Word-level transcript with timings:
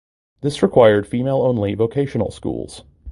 This 0.41 0.63
required 0.63 1.05
female 1.05 1.43
only 1.43 1.75
vocational 1.75 2.31
schools. 2.31 2.81